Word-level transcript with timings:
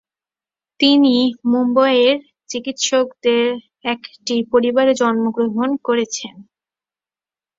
তিনি 0.79 1.15
মুম্বইয়ের 1.45 2.17
চিকিৎসকদের 2.49 3.45
একটি 3.85 4.35
পরিবারে 4.51 4.91
জন্মগ্রহণ 5.01 5.69
করেছেন। 5.87 6.35